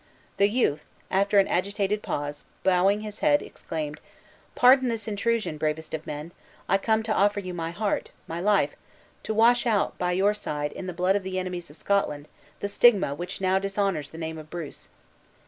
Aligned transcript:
The 0.37 0.49
youth, 0.49 0.87
after 1.11 1.37
an 1.37 1.47
agitated 1.47 2.01
pause, 2.01 2.43
bowing 2.63 3.01
his 3.01 3.19
head, 3.19 3.43
exclaimed: 3.43 3.99
"Pardon 4.55 4.89
this 4.89 5.07
intrusion, 5.07 5.59
bravest 5.59 5.93
of 5.93 6.07
men! 6.07 6.31
I 6.67 6.79
come 6.79 7.03
to 7.03 7.13
offer 7.13 7.39
you 7.39 7.53
my 7.53 7.69
heart, 7.69 8.09
my 8.27 8.39
life! 8.41 8.75
To 9.21 9.33
wash 9.35 9.67
out, 9.67 9.95
by 9.99 10.13
your 10.13 10.33
side, 10.33 10.71
in 10.71 10.87
the 10.87 10.93
blood 10.93 11.15
of 11.15 11.21
the 11.21 11.37
enemies 11.37 11.69
of 11.69 11.77
Scotland, 11.77 12.27
the 12.61 12.67
stigma 12.67 13.13
which 13.13 13.41
now 13.41 13.59
dishonors 13.59 14.09
the 14.09 14.17
name 14.17 14.39
of 14.39 14.49
Bruce!" 14.49 14.89